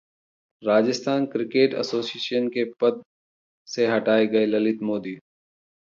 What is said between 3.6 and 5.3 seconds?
से हटाए गए ललित मोदी